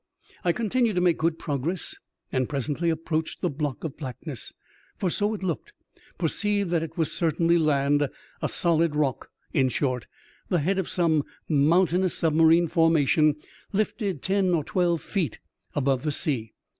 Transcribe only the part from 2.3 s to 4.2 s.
and presently approaching the block of